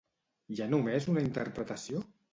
[0.53, 2.03] Hi ha només una interpretació?